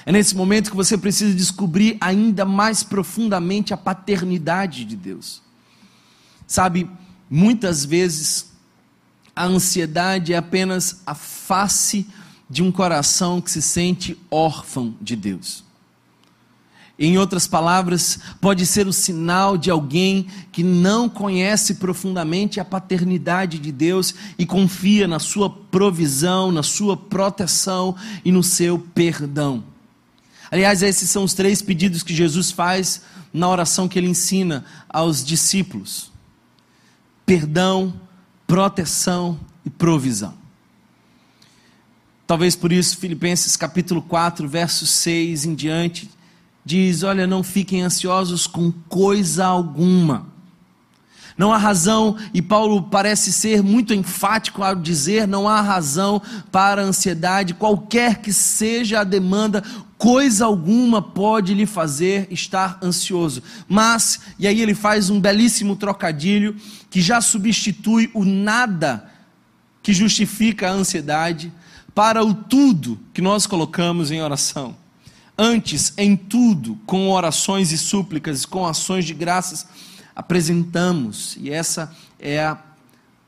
[0.08, 5.42] É nesse momento que você precisa descobrir ainda mais profundamente a paternidade de Deus.
[6.48, 6.90] Sabe,
[7.30, 8.54] muitas vezes
[9.36, 12.08] a ansiedade é apenas a face
[12.50, 15.66] de um coração que se sente órfão de Deus.
[16.98, 23.60] Em outras palavras, pode ser o sinal de alguém que não conhece profundamente a paternidade
[23.60, 27.94] de Deus e confia na sua provisão, na sua proteção
[28.24, 29.76] e no seu perdão.
[30.50, 33.02] Aliás, esses são os três pedidos que Jesus faz
[33.34, 36.12] na oração que ele ensina aos discípulos:
[37.26, 37.94] perdão,
[38.46, 40.34] proteção e provisão.
[42.26, 46.10] Talvez por isso, Filipenses capítulo 4, verso 6 em diante,
[46.64, 50.37] diz: Olha, não fiquem ansiosos com coisa alguma.
[51.38, 56.22] Não há razão, e Paulo parece ser muito enfático ao dizer: não há razão
[56.52, 59.64] para a ansiedade, qualquer que seja a demanda,
[59.98, 63.44] coisa alguma pode lhe fazer estar ansioso.
[63.68, 66.56] Mas, e aí ele faz um belíssimo trocadilho
[66.90, 69.08] que já substitui o nada
[69.84, 71.54] que justifica a ansiedade
[71.94, 74.76] para o tudo que nós colocamos em oração.
[75.38, 79.68] Antes, em tudo, com orações e súplicas, com ações de graças,
[80.18, 82.58] apresentamos, e essa é a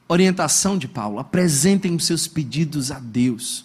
[0.08, 3.63] orientação de Paulo: apresentem os seus pedidos a Deus.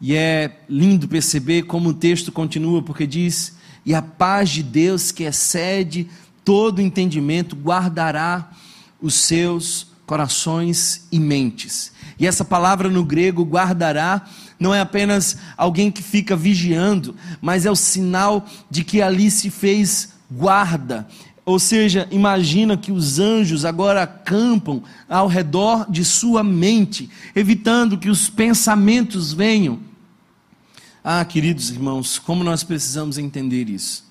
[0.00, 3.54] E é lindo perceber como o texto continua, porque diz:
[3.86, 6.10] E a paz de Deus, que excede
[6.44, 8.50] todo entendimento, guardará
[9.00, 11.92] os seus corações e mentes.
[12.18, 14.26] E essa palavra no grego, guardará,
[14.58, 19.48] não é apenas alguém que fica vigiando, mas é o sinal de que ali se
[19.48, 21.06] fez guarda.
[21.44, 28.08] Ou seja, imagina que os anjos agora acampam ao redor de sua mente, evitando que
[28.08, 29.80] os pensamentos venham.
[31.02, 34.04] Ah, queridos irmãos, como nós precisamos entender isso.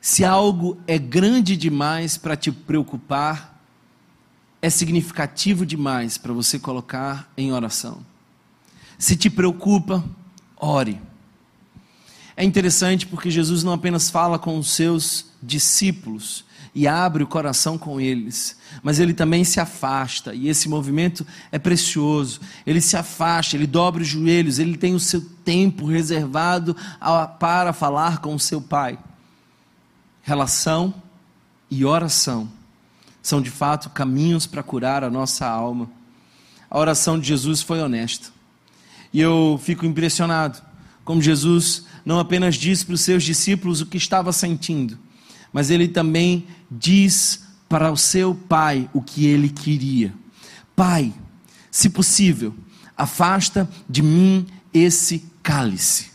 [0.00, 3.58] Se algo é grande demais para te preocupar,
[4.60, 8.04] é significativo demais para você colocar em oração.
[8.98, 10.04] Se te preocupa,
[10.56, 11.00] ore.
[12.36, 16.44] É interessante porque Jesus não apenas fala com os seus discípulos
[16.74, 21.58] e abre o coração com eles, mas ele também se afasta, e esse movimento é
[21.58, 22.40] precioso.
[22.66, 26.76] Ele se afasta, ele dobra os joelhos, ele tem o seu tempo reservado
[27.38, 28.98] para falar com o seu Pai.
[30.22, 30.92] Relação
[31.70, 32.50] e oração
[33.22, 35.88] são de fato caminhos para curar a nossa alma.
[36.68, 38.30] A oração de Jesus foi honesta.
[39.12, 40.60] E eu fico impressionado
[41.04, 44.98] como Jesus não apenas disse para os seus discípulos o que estava sentindo,
[45.52, 50.12] mas ele também diz para o seu pai o que ele queria.
[50.76, 51.12] Pai,
[51.70, 52.54] se possível,
[52.96, 56.12] afasta de mim esse cálice.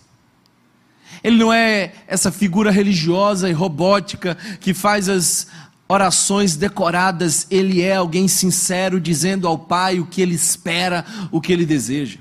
[1.23, 5.47] Ele não é essa figura religiosa e robótica que faz as
[5.87, 11.51] orações decoradas, ele é alguém sincero dizendo ao pai o que ele espera, o que
[11.51, 12.19] ele deseja.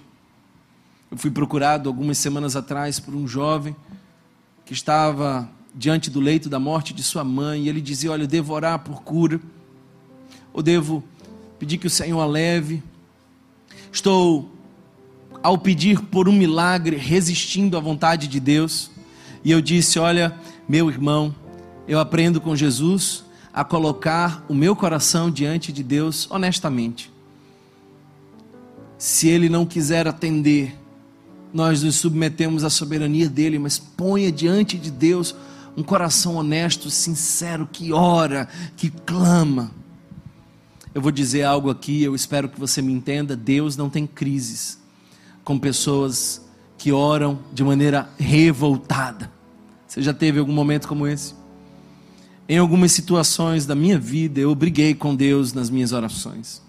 [1.10, 3.74] Eu fui procurado algumas semanas atrás por um jovem
[4.64, 8.28] que estava diante do leito da morte de sua mãe e ele dizia: Olha, eu
[8.28, 9.40] devo orar por cura,
[10.52, 11.02] ou devo
[11.58, 12.82] pedir que o Senhor a leve.
[13.90, 14.52] Estou,
[15.42, 18.90] ao pedir por um milagre, resistindo à vontade de Deus.
[19.42, 20.36] E eu disse: Olha,
[20.68, 21.34] meu irmão,
[21.86, 27.10] eu aprendo com Jesus a colocar o meu coração diante de Deus honestamente.
[28.98, 30.76] Se Ele não quiser atender,
[31.52, 35.34] nós nos submetemos à soberania dele, mas ponha diante de Deus
[35.76, 39.70] um coração honesto, sincero, que ora, que clama.
[40.94, 44.78] Eu vou dizer algo aqui, eu espero que você me entenda: Deus não tem crises
[45.44, 46.42] com pessoas
[46.76, 49.30] que oram de maneira revoltada.
[49.86, 51.34] Você já teve algum momento como esse?
[52.48, 56.62] Em algumas situações da minha vida, eu briguei com Deus nas minhas orações.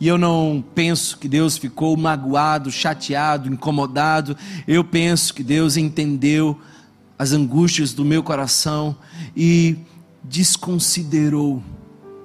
[0.00, 4.36] E eu não penso que Deus ficou magoado, chateado, incomodado.
[4.66, 6.58] Eu penso que Deus entendeu
[7.18, 8.96] as angústias do meu coração
[9.36, 9.76] e
[10.22, 11.62] desconsiderou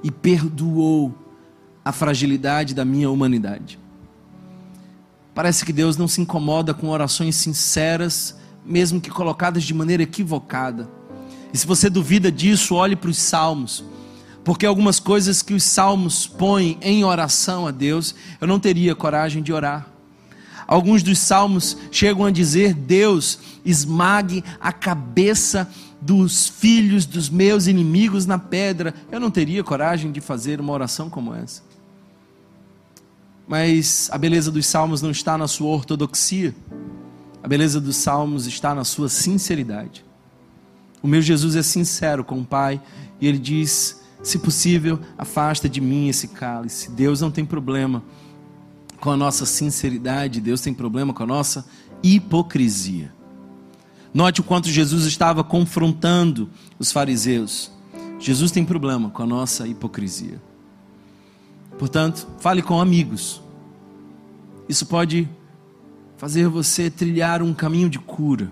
[0.03, 1.17] e perdoou
[1.83, 3.79] a fragilidade da minha humanidade.
[5.33, 10.88] Parece que Deus não se incomoda com orações sinceras, mesmo que colocadas de maneira equivocada.
[11.51, 13.83] E se você duvida disso, olhe para os salmos
[14.43, 19.41] porque algumas coisas que os salmos põem em oração a Deus, eu não teria coragem
[19.41, 19.88] de orar.
[20.67, 25.69] Alguns dos salmos chegam a dizer: Deus, esmague a cabeça
[26.01, 28.93] dos filhos dos meus inimigos na pedra.
[29.12, 31.62] Eu não teria coragem de fazer uma oração como essa.
[33.47, 36.56] Mas a beleza dos salmos não está na sua ortodoxia.
[37.41, 40.03] A beleza dos salmos está na sua sinceridade.
[41.01, 42.82] O meu Jesus é sincero com o Pai
[43.19, 46.89] e ele diz: se possível, afasta de mim esse cálice.
[46.89, 48.01] Deus não tem problema
[48.99, 51.65] com a nossa sinceridade, Deus tem problema com a nossa
[52.01, 53.13] hipocrisia.
[54.13, 57.69] Note o quanto Jesus estava confrontando os fariseus.
[58.17, 60.41] Jesus tem problema com a nossa hipocrisia.
[61.77, 63.41] Portanto, fale com amigos.
[64.69, 65.27] Isso pode
[66.15, 68.49] fazer você trilhar um caminho de cura.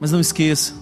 [0.00, 0.74] Mas não esqueça,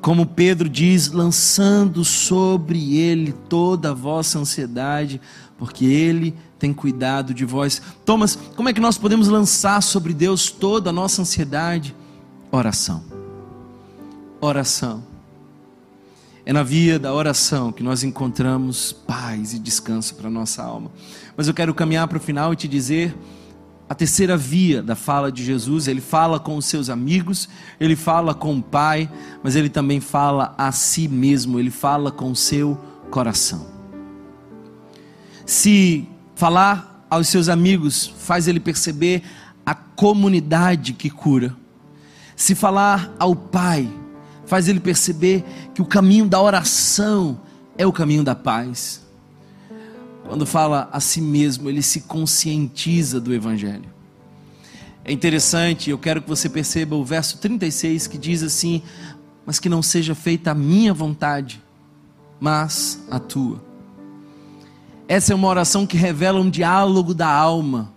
[0.00, 5.20] como Pedro diz, lançando sobre ele toda a vossa ansiedade,
[5.58, 7.82] porque ele tem cuidado de vós.
[8.04, 11.94] Thomas, como é que nós podemos lançar sobre Deus toda a nossa ansiedade?
[12.50, 13.02] Oração.
[14.40, 15.04] Oração.
[16.46, 20.90] É na via da oração que nós encontramos paz e descanso para nossa alma.
[21.36, 23.14] Mas eu quero caminhar para o final e te dizer
[23.90, 25.88] a terceira via da fala de Jesus.
[25.88, 27.48] Ele fala com os seus amigos,
[27.80, 29.10] ele fala com o Pai,
[29.42, 32.78] mas ele também fala a si mesmo, ele fala com o seu
[33.10, 33.66] coração.
[35.44, 39.24] Se falar aos seus amigos faz ele perceber
[39.66, 41.56] a comunidade que cura,
[42.36, 43.92] se falar ao Pai
[44.46, 47.40] faz ele perceber que o caminho da oração
[47.76, 49.04] é o caminho da paz.
[50.30, 53.90] Quando fala a si mesmo, ele se conscientiza do Evangelho.
[55.04, 58.80] É interessante, eu quero que você perceba o verso 36 que diz assim:
[59.44, 61.60] Mas que não seja feita a minha vontade,
[62.38, 63.60] mas a tua.
[65.08, 67.92] Essa é uma oração que revela um diálogo da alma.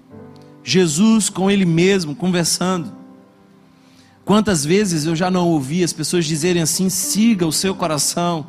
[0.64, 2.92] Jesus com ele mesmo conversando.
[4.26, 8.48] Quantas vezes eu já não ouvi as pessoas dizerem assim: siga o seu coração,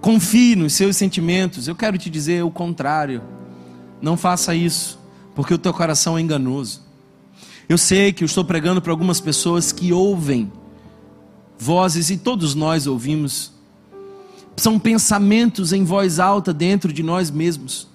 [0.00, 1.68] confie nos seus sentimentos.
[1.68, 3.22] Eu quero te dizer o contrário.
[4.00, 4.98] Não faça isso,
[5.34, 6.82] porque o teu coração é enganoso.
[7.68, 10.50] Eu sei que eu estou pregando para algumas pessoas que ouvem
[11.58, 13.52] vozes, e todos nós ouvimos,
[14.56, 17.86] são pensamentos em voz alta dentro de nós mesmos,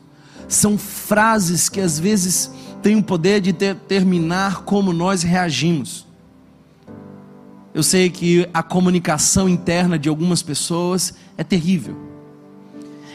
[0.48, 2.52] são frases que às vezes
[2.84, 6.06] tem o poder de determinar como nós reagimos.
[7.76, 11.98] Eu sei que a comunicação interna de algumas pessoas é terrível.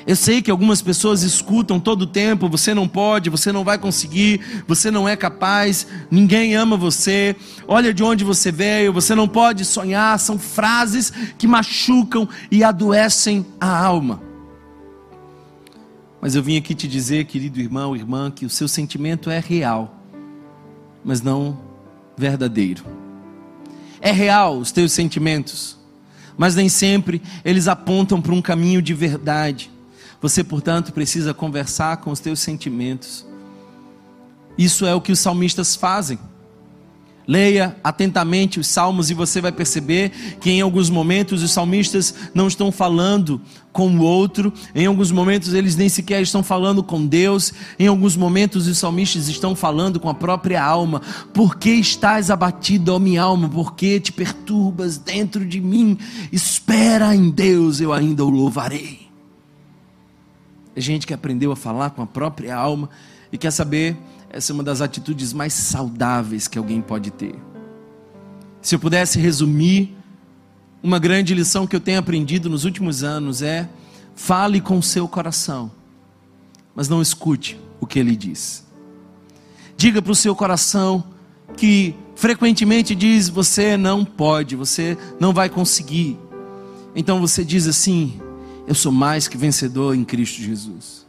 [0.07, 3.79] Eu sei que algumas pessoas escutam todo o tempo: você não pode, você não vai
[3.79, 7.35] conseguir, você não é capaz, ninguém ama você,
[7.67, 10.19] olha de onde você veio, você não pode sonhar.
[10.19, 14.21] São frases que machucam e adoecem a alma.
[16.21, 20.05] Mas eu vim aqui te dizer, querido irmão, irmã, que o seu sentimento é real,
[21.03, 21.59] mas não
[22.15, 23.00] verdadeiro.
[24.01, 25.77] É real os teus sentimentos,
[26.37, 29.71] mas nem sempre eles apontam para um caminho de verdade.
[30.21, 33.27] Você, portanto, precisa conversar com os teus sentimentos.
[34.57, 36.19] Isso é o que os salmistas fazem.
[37.31, 42.49] Leia atentamente os salmos e você vai perceber que em alguns momentos os salmistas não
[42.49, 43.41] estão falando
[43.73, 48.17] com o outro, em alguns momentos eles nem sequer estão falando com Deus, em alguns
[48.17, 51.03] momentos os salmistas estão falando com a própria alma.
[51.33, 53.49] Por que estás abatido, ó minha alma?
[53.49, 55.97] Por que te perturbas dentro de mim?
[56.33, 59.09] Espera em Deus, eu ainda o louvarei.
[60.75, 62.91] É gente que aprendeu a falar com a própria alma
[63.31, 63.97] e quer saber
[64.31, 67.35] essa é uma das atitudes mais saudáveis que alguém pode ter.
[68.63, 69.97] Se eu pudesse resumir,
[70.83, 73.69] uma grande lição que eu tenho aprendido nos últimos anos é:
[74.15, 75.71] fale com o seu coração,
[76.75, 78.65] mas não escute o que ele diz.
[79.77, 81.05] Diga para o seu coração
[81.57, 86.17] que frequentemente diz: você não pode, você não vai conseguir.
[86.95, 88.21] Então você diz assim:
[88.67, 91.00] eu sou mais que vencedor em Cristo Jesus.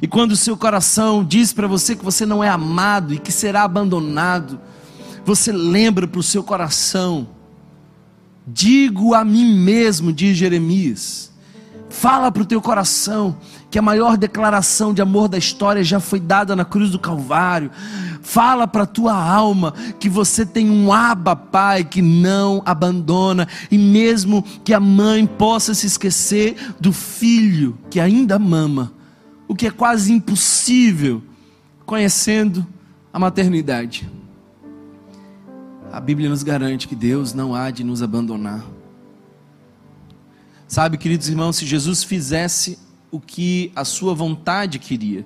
[0.00, 3.32] E quando o seu coração diz para você que você não é amado e que
[3.32, 4.60] será abandonado,
[5.24, 7.28] você lembra para o seu coração:
[8.46, 11.34] digo a mim mesmo, diz Jeremias.
[11.88, 13.36] Fala para o teu coração
[13.70, 17.70] que a maior declaração de amor da história já foi dada na cruz do Calvário.
[18.22, 23.78] Fala para a tua alma que você tem um aba pai que não abandona, e
[23.78, 28.92] mesmo que a mãe possa se esquecer do filho que ainda mama,
[29.48, 31.22] o que é quase impossível,
[31.84, 32.66] conhecendo
[33.12, 34.08] a maternidade.
[35.92, 38.64] A Bíblia nos garante que Deus não há de nos abandonar.
[40.68, 42.78] Sabe, queridos irmãos, se Jesus fizesse
[43.10, 45.24] o que a sua vontade queria,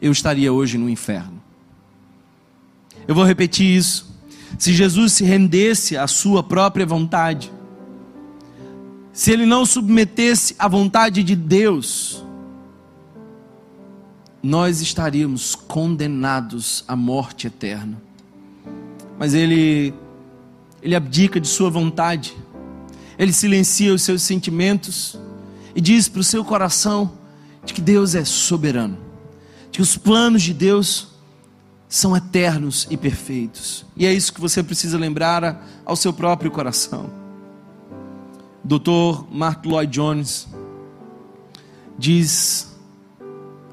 [0.00, 1.42] eu estaria hoje no inferno.
[3.06, 4.08] Eu vou repetir isso.
[4.58, 7.52] Se Jesus se rendesse à sua própria vontade,
[9.12, 12.24] se ele não submetesse à vontade de Deus,
[14.42, 18.00] nós estaríamos condenados à morte eterna.
[19.18, 19.94] Mas ele
[20.82, 22.36] ele abdica de sua vontade.
[23.18, 25.18] Ele silencia os seus sentimentos
[25.74, 27.12] e diz para o seu coração
[27.64, 28.96] de que Deus é soberano,
[29.70, 31.08] de que os planos de Deus
[31.86, 33.84] são eternos e perfeitos.
[33.96, 37.10] E é isso que você precisa lembrar ao seu próprio coração.
[38.64, 39.24] Dr.
[39.30, 40.48] Mark Lloyd Jones
[41.98, 42.69] diz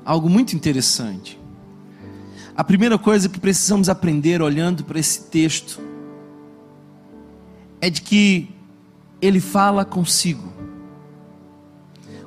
[0.07, 1.37] algo muito interessante.
[2.55, 5.81] A primeira coisa que precisamos aprender olhando para esse texto
[7.81, 8.49] é de que
[9.21, 10.53] ele fala consigo.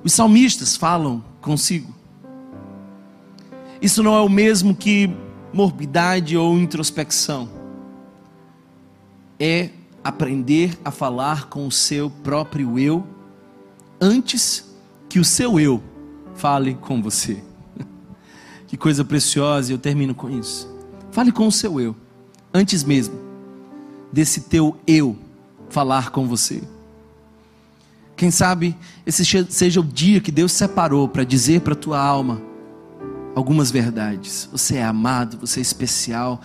[0.04, 1.92] Os salmistas falam consigo.
[3.80, 5.10] Isso não é o mesmo que
[5.50, 7.48] morbidade ou introspecção.
[9.38, 9.70] É
[10.04, 13.06] aprender a falar com o seu próprio eu
[13.98, 14.70] antes
[15.08, 15.82] que o seu eu
[16.34, 17.49] fale com você.
[18.70, 20.72] Que coisa preciosa, e eu termino com isso.
[21.10, 21.96] Fale com o seu eu,
[22.54, 23.18] antes mesmo
[24.12, 25.18] desse teu eu
[25.68, 26.62] falar com você.
[28.16, 32.40] Quem sabe esse seja o dia que Deus separou para dizer para tua alma
[33.34, 34.48] algumas verdades.
[34.52, 36.40] Você é amado, você é especial.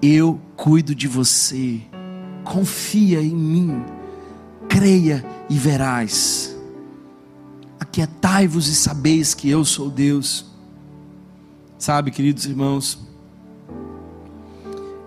[0.00, 1.82] Eu cuido de você.
[2.42, 3.84] Confia em mim.
[4.66, 6.56] Creia e verás.
[7.78, 10.55] Aquietai-vos e sabeis que eu sou Deus.
[11.78, 12.98] Sabe, queridos irmãos,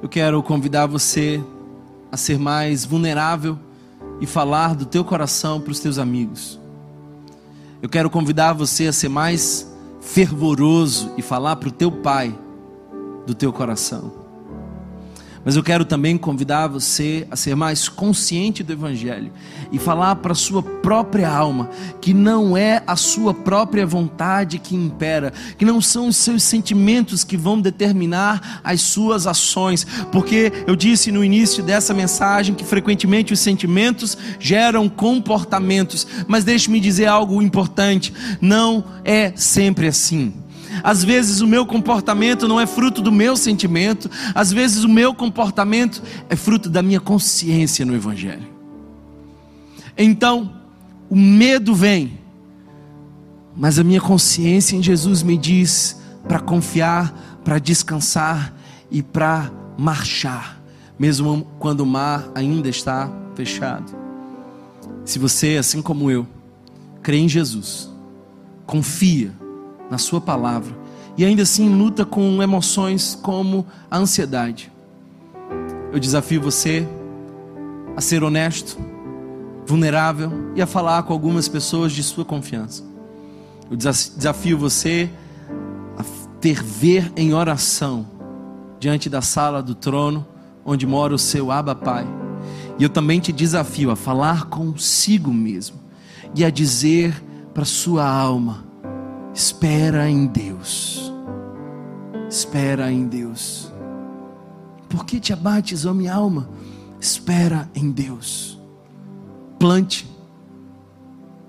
[0.03, 1.43] eu quero convidar você
[2.11, 3.57] a ser mais vulnerável
[4.22, 6.59] e falar do teu coração para os teus amigos.
[7.82, 9.67] Eu quero convidar você a ser mais
[9.99, 12.38] fervoroso e falar para o teu pai
[13.26, 14.18] do teu coração.
[15.44, 19.32] Mas eu quero também convidar você a ser mais consciente do Evangelho
[19.72, 21.70] e falar para a sua própria alma
[22.02, 27.24] que não é a sua própria vontade que impera, que não são os seus sentimentos
[27.24, 33.34] que vão determinar as suas ações, porque eu disse no início dessa mensagem que frequentemente
[33.34, 40.34] os sentimentos geram comportamentos, mas deixe-me dizer algo importante: não é sempre assim.
[40.84, 45.13] Às vezes o meu comportamento não é fruto do meu sentimento, às vezes o meu
[45.13, 48.47] comportamento é fruto da minha consciência no Evangelho.
[49.97, 50.53] Então,
[51.09, 52.19] o medo vem,
[53.55, 58.53] mas a minha consciência em Jesus me diz para confiar, para descansar
[58.91, 60.61] e para marchar,
[60.97, 63.97] mesmo quando o mar ainda está fechado.
[65.03, 66.27] Se você, assim como eu,
[67.01, 67.89] crê em Jesus,
[68.65, 69.34] confia,
[69.90, 70.74] na Sua palavra
[71.20, 74.72] e ainda assim luta com emoções como a ansiedade.
[75.92, 76.88] Eu desafio você
[77.94, 78.78] a ser honesto,
[79.66, 82.84] vulnerável e a falar com algumas pessoas de sua confiança.
[83.70, 85.10] Eu desafio você
[85.98, 86.04] a
[86.40, 88.08] ferver em oração
[88.80, 90.26] diante da sala do trono
[90.66, 92.08] onde mora o seu Abba Pai.
[92.78, 95.78] E eu também te desafio a falar consigo mesmo
[96.34, 97.14] e a dizer
[97.54, 98.68] para sua alma:
[99.40, 101.14] Espera em Deus.
[102.30, 103.72] Espera em Deus.
[104.90, 106.50] Por que te abates, ó minha alma?
[107.00, 108.60] Espera em Deus.
[109.58, 110.06] Plante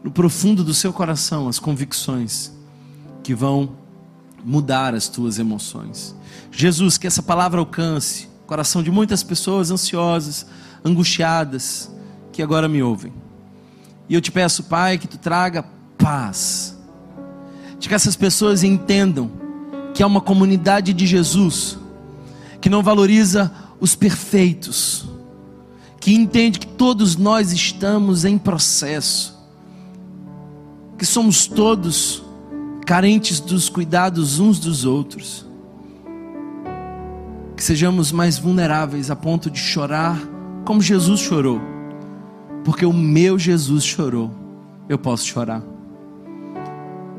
[0.05, 2.53] no profundo do seu coração as convicções
[3.25, 3.73] que vão
[4.45, 6.15] mudar as tuas emoções.
[6.53, 10.47] Jesus, que essa palavra alcance o coração de muitas pessoas ansiosas,
[10.85, 11.91] angustiadas,
[12.31, 13.13] que agora me ouvem.
[14.09, 15.65] E eu te peço, Pai, que tu traga
[15.99, 16.79] paz
[17.81, 19.31] de que essas pessoas entendam
[19.95, 21.79] que é uma comunidade de Jesus,
[22.61, 23.51] que não valoriza
[23.81, 25.09] os perfeitos,
[25.99, 29.35] que entende que todos nós estamos em processo,
[30.99, 32.23] que somos todos
[32.87, 35.47] carentes dos cuidados uns dos outros,
[37.57, 40.21] que sejamos mais vulneráveis a ponto de chorar
[40.67, 41.61] como Jesus chorou,
[42.63, 44.31] porque o meu Jesus chorou,
[44.87, 45.80] eu posso chorar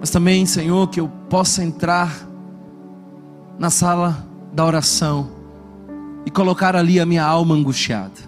[0.02, 2.28] mas também, Senhor, que eu possa entrar
[3.60, 5.30] na sala da oração
[6.26, 8.20] e colocar ali a minha alma angustiada,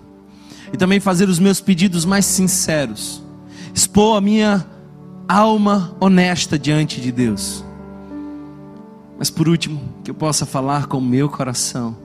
[0.72, 3.24] e também fazer os meus pedidos mais sinceros,
[3.74, 4.64] expor a minha
[5.28, 7.66] alma honesta diante de Deus.
[9.18, 11.98] Mas por último, que eu possa falar com o meu coração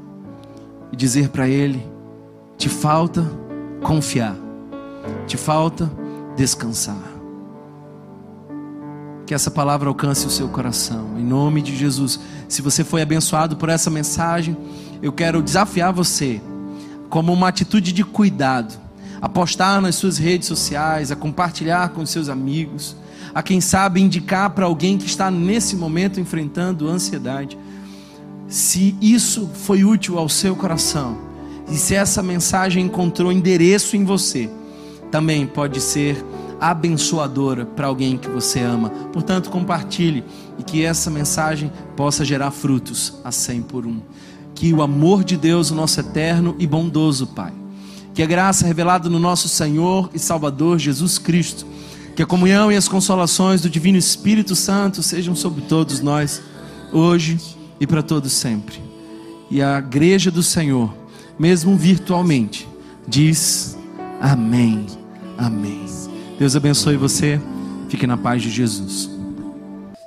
[0.90, 1.86] e dizer para Ele:
[2.56, 3.30] te falta
[3.82, 4.34] confiar,
[5.26, 5.90] te falta
[6.36, 7.07] descansar
[9.28, 12.18] que essa palavra alcance o seu coração, em nome de Jesus.
[12.48, 14.56] Se você foi abençoado por essa mensagem,
[15.02, 16.40] eu quero desafiar você,
[17.10, 18.80] como uma atitude de cuidado,
[19.20, 22.96] a postar nas suas redes sociais, a compartilhar com seus amigos,
[23.34, 27.58] a quem sabe indicar para alguém que está nesse momento enfrentando ansiedade.
[28.48, 31.18] Se isso foi útil ao seu coração
[31.70, 34.48] e se essa mensagem encontrou endereço em você,
[35.10, 36.24] também pode ser
[36.61, 38.90] abençoadora para alguém que você ama.
[39.12, 40.24] Portanto, compartilhe
[40.59, 44.00] e que essa mensagem possa gerar frutos a 100 por um.
[44.54, 47.52] Que o amor de Deus, o nosso eterno e bondoso Pai,
[48.12, 51.64] que a graça revelada no nosso Senhor e Salvador Jesus Cristo,
[52.16, 56.42] que a comunhão e as consolações do Divino Espírito Santo sejam sobre todos nós,
[56.92, 57.38] hoje
[57.78, 58.82] e para todos sempre.
[59.48, 60.92] E a igreja do Senhor,
[61.38, 62.68] mesmo virtualmente,
[63.06, 63.78] diz
[64.20, 64.84] amém,
[65.38, 65.97] amém.
[66.39, 67.41] Deus abençoe você,
[67.89, 69.11] fique na paz de Jesus.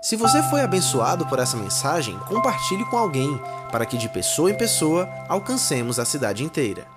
[0.01, 3.37] Se você foi abençoado por essa mensagem, compartilhe com alguém,
[3.69, 6.87] para que de pessoa em pessoa alcancemos a cidade inteira.